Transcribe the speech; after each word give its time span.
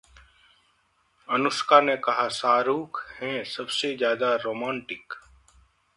अनुष्का 1.29 1.81
ने 1.81 1.95
कहा, 1.97 2.27
शाहरुख 2.29 3.05
हैं 3.11 3.43
सबसे 3.43 3.95
ज्यादा 3.97 4.35
रोमांटिक 4.35 5.13